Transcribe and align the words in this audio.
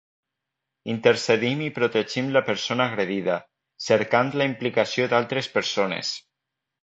Intercedim 0.93 1.59
i 1.65 1.73
protegim 1.75 2.31
la 2.37 2.41
persona 2.47 2.87
agredida, 2.91 3.35
cercant 3.89 4.33
la 4.43 4.49
implicació 4.53 5.07
d’altres 5.13 5.51
persones. 5.59 6.15